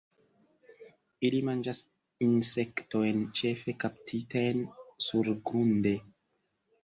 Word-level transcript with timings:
Ili 1.27 1.41
manĝas 1.49 1.81
insektojn, 2.27 3.21
ĉefe 3.41 3.75
kaptitajn 3.83 4.63
surgrunde. 5.09 5.93